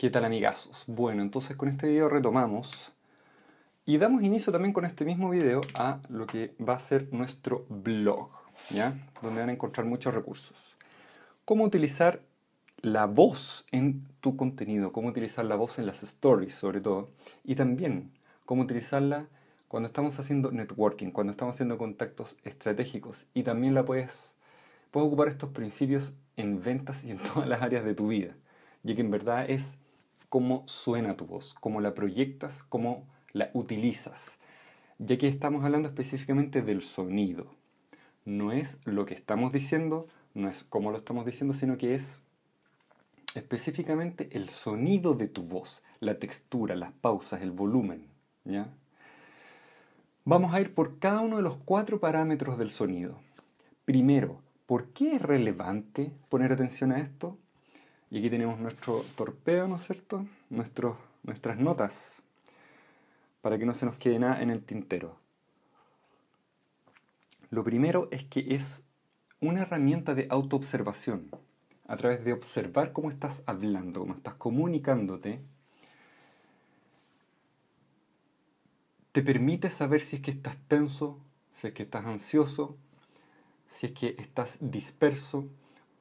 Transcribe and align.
¿Qué 0.00 0.08
tal 0.08 0.24
amigazos? 0.24 0.84
Bueno, 0.86 1.20
entonces 1.20 1.58
con 1.58 1.68
este 1.68 1.86
video 1.86 2.08
retomamos 2.08 2.90
y 3.84 3.98
damos 3.98 4.22
inicio 4.22 4.50
también 4.50 4.72
con 4.72 4.86
este 4.86 5.04
mismo 5.04 5.28
video 5.28 5.60
a 5.74 6.00
lo 6.08 6.24
que 6.24 6.54
va 6.58 6.72
a 6.72 6.80
ser 6.80 7.12
nuestro 7.12 7.66
blog, 7.68 8.30
¿ya? 8.70 8.94
Donde 9.20 9.40
van 9.40 9.50
a 9.50 9.52
encontrar 9.52 9.86
muchos 9.86 10.14
recursos. 10.14 10.56
Cómo 11.44 11.64
utilizar 11.64 12.22
la 12.80 13.04
voz 13.04 13.66
en 13.72 14.08
tu 14.20 14.38
contenido, 14.38 14.90
cómo 14.90 15.08
utilizar 15.08 15.44
la 15.44 15.56
voz 15.56 15.78
en 15.78 15.84
las 15.84 16.02
stories 16.02 16.54
sobre 16.54 16.80
todo, 16.80 17.10
y 17.44 17.54
también 17.54 18.10
cómo 18.46 18.62
utilizarla 18.62 19.26
cuando 19.68 19.88
estamos 19.88 20.18
haciendo 20.18 20.50
networking, 20.50 21.10
cuando 21.10 21.32
estamos 21.32 21.56
haciendo 21.56 21.76
contactos 21.76 22.38
estratégicos, 22.44 23.26
y 23.34 23.42
también 23.42 23.74
la 23.74 23.84
puedes, 23.84 24.34
puedes 24.92 25.08
ocupar 25.08 25.28
estos 25.28 25.50
principios 25.50 26.14
en 26.38 26.62
ventas 26.62 27.04
y 27.04 27.10
en 27.10 27.18
todas 27.34 27.46
las 27.46 27.60
áreas 27.60 27.84
de 27.84 27.94
tu 27.94 28.08
vida, 28.08 28.34
ya 28.82 28.94
que 28.94 29.02
en 29.02 29.10
verdad 29.10 29.44
es 29.46 29.76
cómo 30.30 30.62
suena 30.66 31.16
tu 31.16 31.26
voz, 31.26 31.54
cómo 31.54 31.82
la 31.82 31.92
proyectas, 31.92 32.62
cómo 32.62 33.06
la 33.32 33.50
utilizas, 33.52 34.38
ya 34.98 35.18
que 35.18 35.28
estamos 35.28 35.64
hablando 35.64 35.88
específicamente 35.88 36.62
del 36.62 36.82
sonido. 36.82 37.46
No 38.24 38.52
es 38.52 38.78
lo 38.84 39.04
que 39.04 39.14
estamos 39.14 39.52
diciendo, 39.52 40.06
no 40.34 40.48
es 40.48 40.64
cómo 40.64 40.92
lo 40.92 40.98
estamos 40.98 41.26
diciendo, 41.26 41.52
sino 41.52 41.76
que 41.76 41.94
es 41.94 42.22
específicamente 43.34 44.28
el 44.32 44.48
sonido 44.48 45.14
de 45.14 45.26
tu 45.26 45.42
voz, 45.42 45.82
la 45.98 46.18
textura, 46.18 46.76
las 46.76 46.92
pausas, 46.92 47.42
el 47.42 47.50
volumen. 47.50 48.06
Vamos 50.24 50.54
a 50.54 50.60
ir 50.60 50.74
por 50.74 50.98
cada 50.98 51.20
uno 51.20 51.38
de 51.38 51.42
los 51.42 51.56
cuatro 51.56 51.98
parámetros 51.98 52.56
del 52.56 52.70
sonido. 52.70 53.18
Primero, 53.84 54.40
¿por 54.66 54.88
qué 54.90 55.16
es 55.16 55.22
relevante 55.22 56.12
poner 56.28 56.52
atención 56.52 56.92
a 56.92 57.00
esto? 57.00 57.36
Y 58.10 58.18
aquí 58.18 58.28
tenemos 58.28 58.58
nuestro 58.58 59.04
torpeo, 59.16 59.68
¿no 59.68 59.76
es 59.76 59.84
cierto? 59.84 60.26
nuestras 60.50 61.58
notas, 61.58 62.20
para 63.40 63.56
que 63.58 63.66
no 63.66 63.74
se 63.74 63.86
nos 63.86 63.96
quede 63.96 64.18
nada 64.18 64.42
en 64.42 64.50
el 64.50 64.64
tintero. 64.64 65.16
Lo 67.50 67.62
primero 67.62 68.08
es 68.10 68.24
que 68.24 68.54
es 68.54 68.84
una 69.40 69.62
herramienta 69.62 70.14
de 70.14 70.26
autoobservación. 70.30 71.30
A 71.86 71.96
través 71.96 72.24
de 72.24 72.32
observar 72.32 72.92
cómo 72.92 73.10
estás 73.10 73.42
hablando, 73.46 74.00
cómo 74.00 74.14
estás 74.14 74.34
comunicándote, 74.34 75.40
te 79.12 79.22
permite 79.22 79.70
saber 79.70 80.02
si 80.02 80.16
es 80.16 80.22
que 80.22 80.30
estás 80.30 80.56
tenso, 80.68 81.18
si 81.52 81.66
es 81.66 81.72
que 81.72 81.82
estás 81.82 82.06
ansioso, 82.06 82.76
si 83.66 83.86
es 83.86 83.92
que 83.92 84.14
estás 84.18 84.58
disperso 84.60 85.48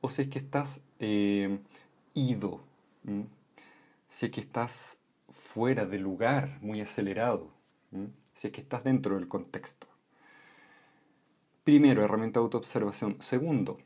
o 0.02 0.10
si 0.10 0.24
es 0.24 0.28
que 0.28 0.40
estás 0.40 0.82
eh, 1.00 1.60
si 4.10 4.26
es 4.26 4.32
que 4.32 4.42
estás 4.42 5.00
fuera 5.30 5.86
de 5.86 6.00
lugar, 6.00 6.58
muy 6.62 6.82
acelerado, 6.82 7.50
si 8.34 8.48
es 8.48 8.54
que 8.54 8.62
estás 8.62 8.84
dentro 8.84 9.16
del 9.16 9.28
contexto. 9.28 9.88
Primero, 11.64 12.04
herramienta 12.04 12.40
de 12.40 12.46
autoobservación. 12.46 13.22
Segundo, 13.22 13.78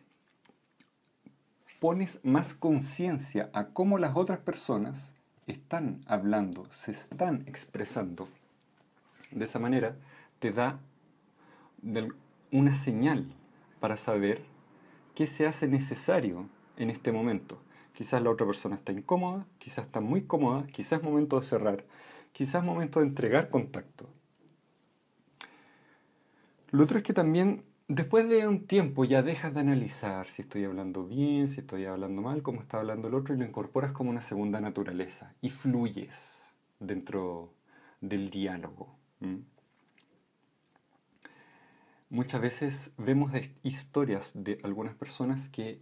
pones 1.80 2.22
más 2.24 2.54
conciencia 2.54 3.50
a 3.54 3.68
cómo 3.68 3.98
las 3.98 4.16
otras 4.16 4.40
personas 4.40 5.14
están 5.48 6.02
hablando, 6.06 6.66
se 6.72 6.92
están 6.92 7.44
expresando. 7.46 8.30
De 9.32 9.46
esa 9.46 9.60
manera 9.60 9.98
te 10.40 10.52
da 10.52 10.80
una 12.52 12.76
señal 12.76 13.28
para 13.82 13.98
saber 13.98 14.42
qué 15.16 15.28
se 15.28 15.46
hace 15.46 15.68
necesario 15.68 16.48
en 16.78 16.90
este 16.90 17.12
momento. 17.12 17.60
Quizás 17.94 18.22
la 18.22 18.32
otra 18.32 18.46
persona 18.46 18.76
está 18.76 18.92
incómoda, 18.92 19.46
quizás 19.60 19.86
está 19.86 20.00
muy 20.02 20.24
cómoda, 20.24 20.66
quizás 20.68 21.00
es 21.00 21.04
momento 21.04 21.40
de 21.40 21.46
cerrar, 21.46 21.86
quizás 22.32 22.64
es 22.64 22.64
momento 22.64 23.00
de 23.00 23.06
entregar 23.06 23.50
contacto. 23.50 24.10
Lo 26.72 26.84
otro 26.84 26.98
es 26.98 27.04
que 27.04 27.14
también 27.14 27.64
después 27.88 28.28
de 28.28 28.48
un 28.48 28.66
tiempo 28.66 29.06
ya 29.06 29.22
dejas 29.22 29.54
de 29.54 29.60
analizar 29.60 30.28
si 30.30 30.42
estoy 30.42 30.64
hablando 30.64 31.06
bien, 31.06 31.48
si 31.48 31.60
estoy 31.60 31.86
hablando 31.86 32.24
mal, 32.24 32.42
cómo 32.42 32.62
está 32.62 32.80
hablando 32.80 33.08
el 33.08 33.14
otro 33.14 33.36
y 33.36 33.38
lo 33.38 33.46
incorporas 33.46 33.92
como 33.92 34.10
una 34.10 34.24
segunda 34.24 34.60
naturaleza 34.60 35.36
y 35.42 35.52
fluyes 35.52 36.48
dentro 36.80 37.54
del 38.02 38.32
diálogo. 38.32 38.96
Muchas 42.10 42.42
veces 42.42 42.92
vemos 42.98 43.32
historias 43.64 44.32
de 44.36 44.60
algunas 44.64 44.96
personas 44.96 45.50
que 45.50 45.80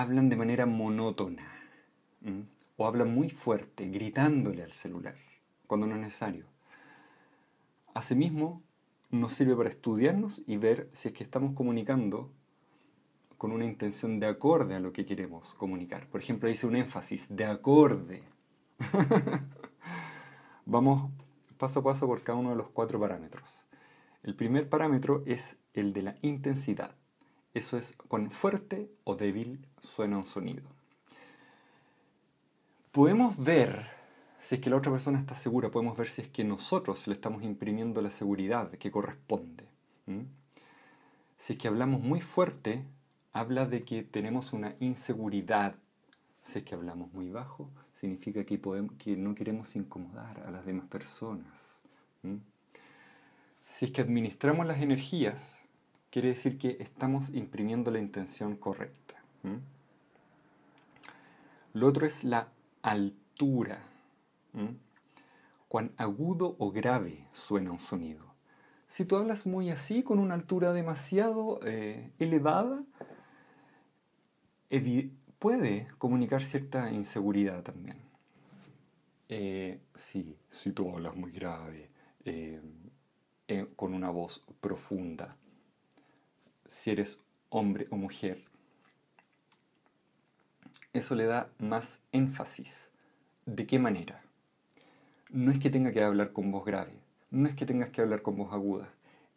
hablan 0.00 0.28
de 0.28 0.36
manera 0.36 0.66
monótona 0.66 1.42
o 2.76 2.86
hablan 2.86 3.14
muy 3.14 3.30
fuerte, 3.30 3.88
gritándole 3.88 4.62
al 4.62 4.72
celular, 4.72 5.16
cuando 5.66 5.86
no 5.86 5.94
es 5.94 6.02
necesario. 6.02 6.44
Asimismo, 7.94 8.62
nos 9.10 9.32
sirve 9.32 9.56
para 9.56 9.70
estudiarnos 9.70 10.42
y 10.46 10.58
ver 10.58 10.90
si 10.92 11.08
es 11.08 11.14
que 11.14 11.24
estamos 11.24 11.54
comunicando 11.54 12.30
con 13.38 13.52
una 13.52 13.64
intención 13.64 14.20
de 14.20 14.26
acorde 14.26 14.74
a 14.74 14.80
lo 14.80 14.92
que 14.92 15.06
queremos 15.06 15.54
comunicar. 15.54 16.06
Por 16.08 16.20
ejemplo, 16.20 16.48
dice 16.48 16.66
un 16.66 16.76
énfasis 16.76 17.34
de 17.34 17.46
acorde. 17.46 18.22
Vamos 20.66 21.10
paso 21.56 21.80
a 21.80 21.84
paso 21.84 22.06
por 22.06 22.20
cada 22.20 22.38
uno 22.38 22.50
de 22.50 22.56
los 22.56 22.68
cuatro 22.68 23.00
parámetros. 23.00 23.64
El 24.22 24.34
primer 24.34 24.68
parámetro 24.68 25.22
es 25.24 25.58
el 25.72 25.94
de 25.94 26.02
la 26.02 26.16
intensidad. 26.20 26.94
Eso 27.56 27.78
es 27.78 27.94
cuán 28.08 28.30
fuerte 28.30 28.90
o 29.04 29.16
débil 29.16 29.64
suena 29.82 30.18
un 30.18 30.26
sonido. 30.26 30.68
Podemos 32.92 33.42
ver 33.42 33.86
si 34.40 34.56
es 34.56 34.60
que 34.60 34.68
la 34.68 34.76
otra 34.76 34.92
persona 34.92 35.18
está 35.18 35.34
segura, 35.34 35.70
podemos 35.70 35.96
ver 35.96 36.10
si 36.10 36.20
es 36.20 36.28
que 36.28 36.44
nosotros 36.44 37.06
le 37.06 37.14
estamos 37.14 37.42
imprimiendo 37.42 38.02
la 38.02 38.10
seguridad 38.10 38.72
que 38.72 38.90
corresponde. 38.90 39.64
Si 41.38 41.54
es 41.54 41.58
que 41.58 41.66
hablamos 41.66 42.02
muy 42.02 42.20
fuerte, 42.20 42.84
habla 43.32 43.64
de 43.64 43.84
que 43.84 44.02
tenemos 44.02 44.52
una 44.52 44.74
inseguridad. 44.78 45.76
Si 46.42 46.58
es 46.58 46.64
que 46.66 46.74
hablamos 46.74 47.10
muy 47.14 47.30
bajo, 47.30 47.70
significa 47.94 48.44
que, 48.44 48.60
que 48.98 49.16
no 49.16 49.34
queremos 49.34 49.74
incomodar 49.76 50.40
a 50.40 50.50
las 50.50 50.66
demás 50.66 50.88
personas. 50.88 51.80
Si 53.64 53.86
es 53.86 53.92
que 53.92 54.02
administramos 54.02 54.66
las 54.66 54.82
energías, 54.82 55.65
quiere 56.16 56.30
decir 56.30 56.56
que 56.56 56.78
estamos 56.80 57.28
imprimiendo 57.34 57.90
la 57.90 57.98
intención 57.98 58.56
correcta. 58.56 59.22
Lo 61.74 61.88
otro 61.88 62.06
es 62.06 62.24
la 62.24 62.48
altura. 62.80 63.82
Cuán 65.68 65.92
agudo 65.98 66.56
o 66.58 66.72
grave 66.72 67.26
suena 67.34 67.70
un 67.70 67.78
sonido. 67.78 68.24
Si 68.88 69.04
tú 69.04 69.16
hablas 69.16 69.44
muy 69.44 69.68
así, 69.68 70.02
con 70.02 70.18
una 70.18 70.32
altura 70.32 70.72
demasiado 70.72 71.60
eh, 71.66 72.10
elevada, 72.18 72.82
puede 75.38 75.88
comunicar 75.98 76.42
cierta 76.42 76.90
inseguridad 76.90 77.62
también. 77.62 77.98
Eh, 79.28 79.82
sí, 79.94 80.38
si 80.48 80.72
tú 80.72 80.88
hablas 80.88 81.14
muy 81.14 81.30
grave, 81.30 81.90
eh, 82.24 82.62
con 83.76 83.92
una 83.92 84.08
voz 84.08 84.42
profunda, 84.62 85.36
si 86.68 86.90
eres 86.90 87.20
hombre 87.48 87.86
o 87.90 87.96
mujer. 87.96 88.44
Eso 90.92 91.14
le 91.14 91.26
da 91.26 91.50
más 91.58 92.00
énfasis. 92.12 92.90
¿De 93.44 93.66
qué 93.66 93.78
manera? 93.78 94.22
No 95.30 95.50
es 95.50 95.58
que 95.58 95.70
tenga 95.70 95.92
que 95.92 96.02
hablar 96.02 96.32
con 96.32 96.50
voz 96.50 96.64
grave, 96.64 96.92
no 97.30 97.48
es 97.48 97.54
que 97.54 97.66
tengas 97.66 97.90
que 97.90 98.00
hablar 98.00 98.22
con 98.22 98.36
voz 98.36 98.52
aguda, 98.52 98.88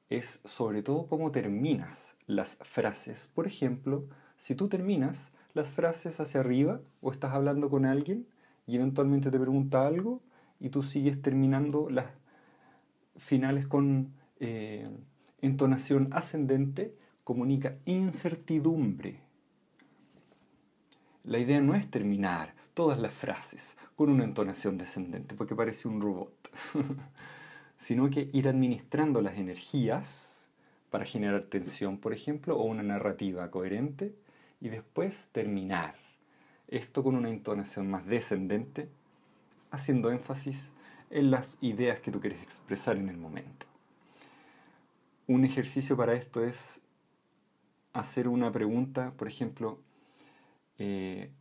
es 0.09 0.39
sobre 0.45 0.81
todo 0.81 1.07
cómo 1.07 1.31
terminas 1.31 2.15
las 2.27 2.55
frases. 2.61 3.29
Por 3.33 3.47
ejemplo, 3.47 4.05
si 4.37 4.55
tú 4.55 4.69
terminas 4.69 5.31
las 5.53 5.71
frases 5.71 6.19
hacia 6.19 6.39
arriba 6.39 6.81
o 7.01 7.11
estás 7.11 7.33
hablando 7.33 7.69
con 7.69 7.85
alguien 7.85 8.27
y 8.65 8.75
eventualmente 8.75 9.31
te 9.31 9.39
pregunta 9.39 9.85
algo 9.85 10.21
y 10.59 10.69
tú 10.69 10.83
sigues 10.83 11.21
terminando 11.21 11.89
las 11.89 12.07
finales 13.17 13.67
con 13.67 14.13
eh, 14.39 14.89
entonación 15.41 16.09
ascendente, 16.11 16.95
comunica 17.29 17.75
incertidumbre. 17.85 19.19
La 21.25 21.37
idea 21.37 21.61
no 21.61 21.75
es 21.75 21.87
terminar 21.87 22.55
todas 22.73 22.97
las 22.97 23.13
frases 23.13 23.77
con 23.95 24.09
una 24.09 24.23
entonación 24.23 24.79
descendente, 24.79 25.35
porque 25.35 25.53
parece 25.53 25.87
un 25.87 26.01
robot, 26.01 26.33
sino 27.77 28.09
que 28.09 28.31
ir 28.33 28.47
administrando 28.47 29.21
las 29.21 29.37
energías 29.37 30.47
para 30.89 31.05
generar 31.05 31.43
tensión, 31.43 31.99
por 31.99 32.13
ejemplo, 32.13 32.57
o 32.57 32.63
una 32.63 32.81
narrativa 32.81 33.51
coherente, 33.51 34.15
y 34.59 34.69
después 34.69 35.29
terminar 35.31 35.93
esto 36.67 37.03
con 37.03 37.15
una 37.15 37.29
entonación 37.29 37.91
más 37.91 38.07
descendente, 38.07 38.89
haciendo 39.69 40.09
énfasis 40.09 40.71
en 41.11 41.29
las 41.29 41.59
ideas 41.61 41.99
que 41.99 42.09
tú 42.09 42.19
quieres 42.19 42.41
expresar 42.41 42.97
en 42.97 43.07
el 43.07 43.17
momento. 43.17 43.67
Un 45.27 45.45
ejercicio 45.45 45.95
para 45.95 46.15
esto 46.15 46.43
es 46.43 46.81
hacer 47.93 48.27
una 48.27 48.51
pregunta, 48.51 49.13
por 49.17 49.27
ejemplo, 49.27 49.79
eh, 50.77 51.31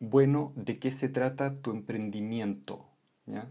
bueno, 0.00 0.52
¿de 0.56 0.78
qué 0.78 0.90
se 0.90 1.08
trata 1.08 1.54
tu 1.54 1.70
emprendimiento? 1.70 2.86
¿Ya? 3.26 3.48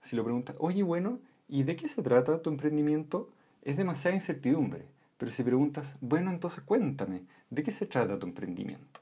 Si 0.00 0.16
lo 0.16 0.24
preguntas, 0.24 0.56
oye, 0.58 0.82
bueno, 0.82 1.20
¿y 1.48 1.64
de 1.64 1.76
qué 1.76 1.88
se 1.88 2.02
trata 2.02 2.42
tu 2.42 2.50
emprendimiento? 2.50 3.28
Es 3.62 3.76
demasiada 3.76 4.14
incertidumbre. 4.14 4.86
Pero 5.18 5.30
si 5.30 5.44
preguntas, 5.44 5.96
bueno, 6.00 6.30
entonces 6.30 6.64
cuéntame, 6.64 7.22
¿de 7.50 7.62
qué 7.62 7.70
se 7.70 7.86
trata 7.86 8.18
tu 8.18 8.26
emprendimiento? 8.26 9.00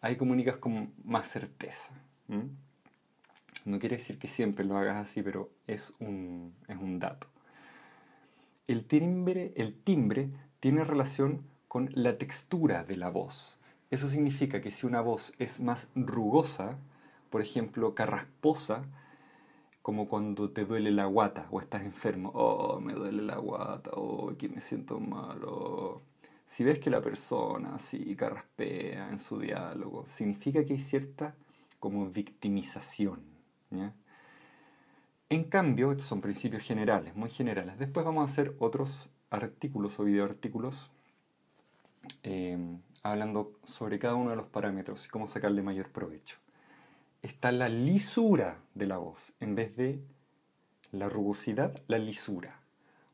Ahí 0.00 0.16
comunicas 0.16 0.56
con 0.56 0.92
más 1.04 1.28
certeza. 1.28 1.92
No 3.66 3.78
quiere 3.78 3.96
decir 3.96 4.18
que 4.18 4.28
siempre 4.28 4.64
lo 4.64 4.78
hagas 4.78 4.96
así, 4.96 5.22
pero 5.22 5.50
es 5.66 5.92
un, 5.98 6.54
es 6.68 6.76
un 6.76 6.98
dato. 6.98 7.26
El 8.66 8.84
timbre, 8.84 9.52
el 9.56 9.74
timbre 9.74 10.30
tiene 10.60 10.84
relación 10.84 11.42
con 11.68 11.90
la 11.92 12.18
textura 12.18 12.84
de 12.84 12.96
la 12.96 13.10
voz. 13.10 13.58
Eso 13.90 14.08
significa 14.08 14.60
que 14.60 14.70
si 14.70 14.86
una 14.86 15.00
voz 15.00 15.32
es 15.38 15.60
más 15.60 15.88
rugosa, 15.94 16.78
por 17.30 17.42
ejemplo, 17.42 17.94
carrasposa, 17.94 18.84
como 19.82 20.08
cuando 20.08 20.50
te 20.50 20.64
duele 20.64 20.90
la 20.90 21.04
guata 21.04 21.46
o 21.50 21.60
estás 21.60 21.82
enfermo, 21.82 22.32
oh, 22.34 22.80
me 22.80 22.94
duele 22.94 23.22
la 23.22 23.36
guata, 23.36 23.90
oh, 23.94 24.34
que 24.36 24.48
me 24.48 24.60
siento 24.60 24.98
malo. 24.98 26.02
Si 26.44 26.64
ves 26.64 26.78
que 26.78 26.90
la 26.90 27.00
persona 27.00 27.74
así 27.74 28.16
carraspea 28.16 29.10
en 29.10 29.18
su 29.18 29.38
diálogo, 29.38 30.04
significa 30.08 30.64
que 30.64 30.72
hay 30.72 30.80
cierta 30.80 31.36
como 31.78 32.08
victimización. 32.08 33.20
En 35.28 35.44
cambio, 35.44 35.90
estos 35.90 36.06
son 36.06 36.20
principios 36.20 36.62
generales, 36.62 37.14
muy 37.14 37.30
generales. 37.30 37.78
Después 37.78 38.06
vamos 38.06 38.28
a 38.28 38.32
hacer 38.32 38.56
otros 38.58 39.08
artículos 39.30 39.98
o 39.98 40.04
videoartículos 40.04 40.90
eh, 42.22 42.58
hablando 43.02 43.52
sobre 43.64 43.98
cada 43.98 44.14
uno 44.14 44.30
de 44.30 44.36
los 44.36 44.46
parámetros 44.46 45.06
y 45.06 45.08
cómo 45.08 45.28
sacarle 45.28 45.62
mayor 45.62 45.90
provecho 45.90 46.38
está 47.26 47.52
la 47.52 47.68
lisura 47.68 48.58
de 48.74 48.86
la 48.86 48.98
voz, 48.98 49.32
en 49.40 49.54
vez 49.54 49.76
de 49.76 50.00
la 50.92 51.08
rugosidad, 51.08 51.82
la 51.88 51.98
lisura. 51.98 52.60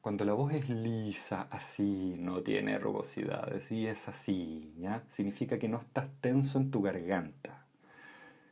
Cuando 0.01 0.25
la 0.25 0.35
voz 0.35 0.53
es 0.53 0.69
lisa, 0.69 1.49
así, 1.51 2.17
no 2.19 2.43
tiene 2.43 2.79
rugosidades 2.79 3.71
y 3.71 3.87
es 3.87 4.09
así, 4.09 4.75
¿ya? 4.79 5.05
Significa 5.09 5.59
que 5.59 5.69
no 5.69 5.79
estás 5.79 6.09
tenso 6.21 6.59
en 6.59 6.71
tu 6.71 6.83
garganta. 6.83 7.67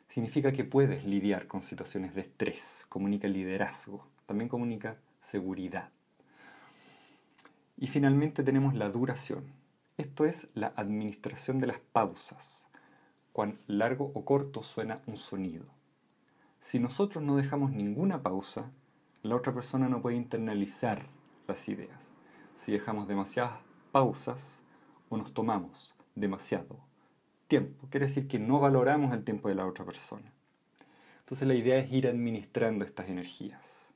Significa 0.06 0.52
que 0.52 0.64
puedes 0.64 1.04
lidiar 1.04 1.46
con 1.46 1.62
situaciones 1.62 2.14
de 2.14 2.22
estrés, 2.22 2.86
comunica 2.88 3.28
liderazgo, 3.28 4.06
también 4.26 4.48
comunica 4.48 4.96
seguridad. 5.20 5.90
Y 7.80 7.86
finalmente 7.86 8.44
tenemos 8.44 8.74
la 8.74 8.90
duración. 8.90 9.54
Esto 9.96 10.26
es 10.26 10.48
la 10.54 10.74
administración 10.76 11.58
de 11.58 11.66
las 11.66 11.78
pausas 11.78 12.68
cuán 13.32 13.58
largo 13.66 14.12
o 14.14 14.24
corto 14.24 14.62
suena 14.62 15.00
un 15.06 15.16
sonido. 15.16 15.64
Si 16.60 16.78
nosotros 16.78 17.24
no 17.24 17.36
dejamos 17.36 17.72
ninguna 17.72 18.22
pausa, 18.22 18.70
la 19.22 19.34
otra 19.34 19.54
persona 19.54 19.88
no 19.88 20.02
puede 20.02 20.16
internalizar 20.16 21.06
las 21.48 21.68
ideas. 21.70 22.08
Si 22.54 22.70
dejamos 22.70 23.08
demasiadas 23.08 23.60
pausas 23.92 24.62
o 25.08 25.16
nos 25.16 25.32
tomamos 25.32 25.94
demasiado 26.14 26.76
tiempo, 27.48 27.88
quiere 27.88 28.06
decir 28.06 28.28
que 28.28 28.38
no 28.38 28.60
valoramos 28.60 29.14
el 29.14 29.24
tiempo 29.24 29.48
de 29.48 29.54
la 29.54 29.66
otra 29.66 29.86
persona. 29.86 30.30
Entonces 31.20 31.48
la 31.48 31.54
idea 31.54 31.78
es 31.78 31.90
ir 31.90 32.06
administrando 32.06 32.84
estas 32.84 33.08
energías. 33.08 33.94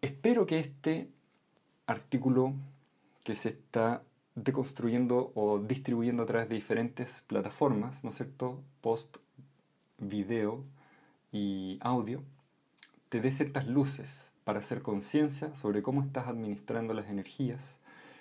Espero 0.00 0.46
que 0.46 0.58
este 0.58 1.10
artículo 1.90 2.54
que 3.24 3.34
se 3.34 3.50
está 3.50 4.02
deconstruyendo 4.34 5.32
o 5.34 5.58
distribuyendo 5.58 6.22
a 6.22 6.26
través 6.26 6.48
de 6.48 6.54
diferentes 6.54 7.22
plataformas, 7.26 8.02
¿no 8.04 8.10
es 8.10 8.16
cierto? 8.16 8.62
Post, 8.80 9.16
video 9.98 10.64
y 11.32 11.78
audio, 11.82 12.22
te 13.08 13.20
dé 13.20 13.32
ciertas 13.32 13.66
luces 13.66 14.30
para 14.44 14.60
hacer 14.60 14.82
conciencia 14.82 15.54
sobre 15.56 15.82
cómo 15.82 16.02
estás 16.02 16.28
administrando 16.28 16.94
las 16.94 17.08
energías 17.08 17.78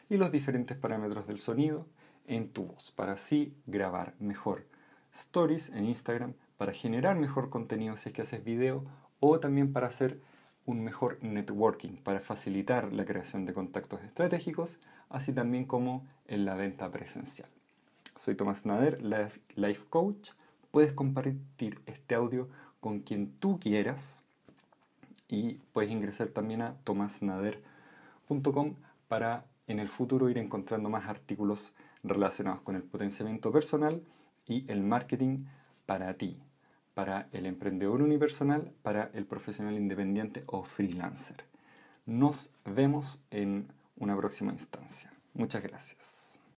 y 0.09 0.17
los 0.17 0.31
diferentes 0.31 0.75
parámetros 0.75 1.27
del 1.27 1.39
sonido 1.39 1.85
en 2.27 2.49
tu 2.49 2.65
voz, 2.65 2.91
para 2.91 3.13
así 3.13 3.53
grabar 3.67 4.15
mejor 4.19 4.65
stories 5.13 5.69
en 5.69 5.85
Instagram, 5.85 6.33
para 6.57 6.73
generar 6.73 7.15
mejor 7.15 7.49
contenido 7.49 7.97
si 7.97 8.09
es 8.09 8.15
que 8.15 8.23
haces 8.23 8.43
video 8.43 8.83
o 9.19 9.39
también 9.39 9.73
para 9.73 9.87
hacer 9.87 10.19
un 10.69 10.83
mejor 10.83 11.17
networking 11.23 11.95
para 12.03 12.19
facilitar 12.19 12.93
la 12.93 13.03
creación 13.03 13.43
de 13.43 13.55
contactos 13.55 14.03
estratégicos, 14.03 14.77
así 15.09 15.33
también 15.33 15.65
como 15.65 16.05
en 16.27 16.45
la 16.45 16.53
venta 16.53 16.91
presencial. 16.91 17.49
Soy 18.23 18.35
Tomás 18.35 18.67
Nader, 18.67 19.01
Life 19.55 19.87
Coach. 19.89 20.33
Puedes 20.69 20.93
compartir 20.93 21.81
este 21.87 22.13
audio 22.13 22.49
con 22.81 22.99
quien 22.99 23.31
tú 23.39 23.59
quieras 23.59 24.21
y 25.27 25.53
puedes 25.73 25.89
ingresar 25.89 26.27
también 26.27 26.61
a 26.61 26.75
tomasnader.com 26.83 28.75
para 29.07 29.45
en 29.65 29.79
el 29.79 29.87
futuro 29.87 30.29
ir 30.29 30.37
encontrando 30.37 30.87
más 30.87 31.07
artículos 31.07 31.73
relacionados 32.03 32.61
con 32.61 32.75
el 32.75 32.83
potenciamiento 32.83 33.51
personal 33.51 34.03
y 34.45 34.69
el 34.71 34.83
marketing 34.83 35.45
para 35.87 36.13
ti 36.13 36.37
para 36.99 37.29
el 37.31 37.45
emprendedor 37.45 38.01
unipersonal, 38.01 38.73
para 38.81 39.09
el 39.13 39.25
profesional 39.25 39.75
independiente 39.75 40.43
o 40.47 40.63
freelancer. 40.63 41.45
Nos 42.05 42.49
vemos 42.65 43.23
en 43.31 43.71
una 43.95 44.17
próxima 44.17 44.51
instancia. 44.51 45.09
Muchas 45.33 45.63
gracias. 45.63 46.18